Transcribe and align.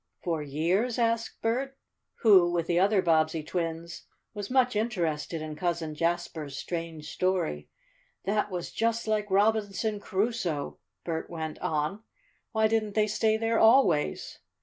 "For 0.23 0.41
years?" 0.41 0.97
asked 0.97 1.43
Bert, 1.43 1.77
who, 2.21 2.51
with 2.51 2.65
the 2.65 2.79
other 2.79 3.03
Bobbsey 3.03 3.43
twins, 3.43 4.07
was 4.33 4.49
much 4.49 4.75
interested 4.75 5.43
in 5.43 5.55
Cousin 5.55 5.93
Jasper's 5.93 6.57
strange 6.57 7.11
story. 7.13 7.69
"That 8.23 8.49
was 8.49 8.71
just 8.71 9.07
like 9.07 9.29
Robinson 9.29 9.99
Crusoe!" 9.99 10.79
Bert 11.03 11.29
went 11.29 11.59
on. 11.59 12.01
"Why 12.51 12.67
didn't 12.67 12.95
they 12.95 13.05
stay 13.05 13.37
there 13.37 13.59
always?" 13.59 14.39